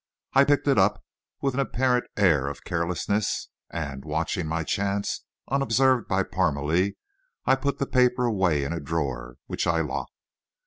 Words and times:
I 0.33 0.45
picked 0.45 0.67
it 0.67 0.79
up 0.79 1.03
with 1.41 1.53
an 1.53 1.59
apparent 1.59 2.05
air 2.17 2.47
of 2.47 2.63
carelessness, 2.63 3.49
and, 3.69 4.03
watching 4.03 4.47
my 4.47 4.63
chance, 4.63 5.25
unobserved 5.47 6.07
by 6.07 6.23
Parmalee, 6.23 6.95
I 7.45 7.55
put 7.55 7.77
the 7.77 7.85
paper 7.85 8.23
away 8.25 8.63
in 8.63 8.73
a 8.73 8.79
drawer, 8.79 9.35
which 9.45 9.67
I 9.67 9.81
locked. 9.81 10.11